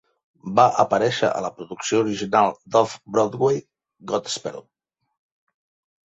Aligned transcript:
Va 0.59 0.63
aparèixer 0.83 1.27
a 1.33 1.41
la 1.45 1.51
producció 1.57 1.99
original 2.05 2.49
d"off-Broadway 2.75 3.59
"Godspell". 4.13 4.57